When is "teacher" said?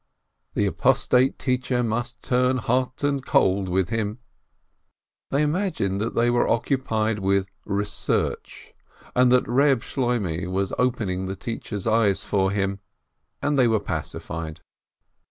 1.37-1.83